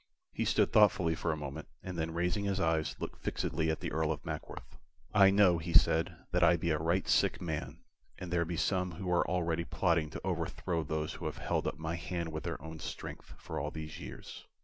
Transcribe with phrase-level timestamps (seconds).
[0.33, 3.91] He stood thoughtfully for a moment, and then raising his eyes, looked fixedly at the
[3.91, 4.79] Earl of Mackworth.
[5.13, 7.83] "I know," he said, "that I be a right sick man,
[8.17, 11.77] and there be some who are already plotting to overthrow those who have held up
[11.77, 14.47] my hand with their own strength for all these years."